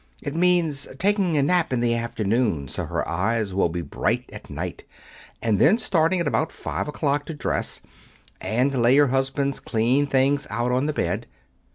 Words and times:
It 0.23 0.33
means 0.35 0.87
taking 0.97 1.37
a 1.37 1.43
nap 1.43 1.71
in 1.71 1.79
the 1.79 1.93
afternoon, 1.93 2.67
so 2.69 2.87
her 2.87 3.07
eyes 3.07 3.53
will 3.53 3.69
be 3.69 3.83
bright 3.83 4.27
at 4.33 4.49
night, 4.49 4.83
and 5.43 5.59
then 5.59 5.77
starting 5.77 6.19
at 6.19 6.25
about 6.27 6.51
five 6.51 6.87
o'clock 6.87 7.27
to 7.27 7.35
dress, 7.35 7.81
and 8.41 8.81
lay 8.81 8.97
her 8.97 9.09
husband's 9.09 9.59
clean 9.59 10.07
things 10.07 10.47
out 10.49 10.71
on 10.71 10.87
the 10.87 10.93
bed. 10.93 11.27